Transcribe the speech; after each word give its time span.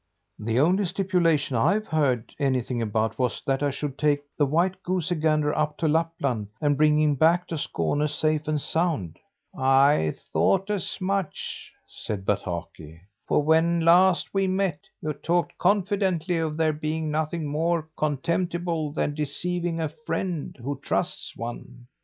"The 0.39 0.59
only 0.59 0.85
stipulation 0.85 1.55
I've 1.55 1.85
heard 1.85 2.33
anything 2.39 2.81
about 2.81 3.19
was 3.19 3.39
that 3.45 3.61
I 3.61 3.69
should 3.69 3.99
take 3.99 4.21
the 4.35 4.47
white 4.47 4.81
goosey 4.81 5.13
gander 5.13 5.55
up 5.55 5.77
to 5.77 5.87
Lapland 5.87 6.47
and 6.59 6.75
bring 6.75 6.99
him 6.99 7.13
back 7.13 7.45
to 7.49 7.53
Skåne, 7.55 8.09
safe 8.09 8.47
and 8.47 8.59
sound." 8.59 9.19
"I 9.55 10.15
thought 10.33 10.71
as 10.71 10.97
much," 10.99 11.71
said 11.85 12.25
Bataki; 12.25 13.01
"for 13.27 13.43
when 13.43 13.81
last 13.85 14.33
we 14.33 14.47
met, 14.47 14.85
you 15.03 15.13
talked 15.13 15.55
confidently 15.59 16.39
of 16.39 16.57
there 16.57 16.73
being 16.73 17.11
nothing 17.11 17.45
more 17.45 17.87
contemptible 17.95 18.91
than 18.93 19.13
deceiving 19.13 19.79
a 19.79 19.89
friend 20.07 20.57
who 20.63 20.79
trusts 20.81 21.37
one. 21.37 21.85